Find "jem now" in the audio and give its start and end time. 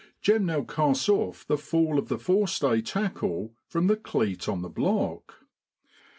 0.19-0.63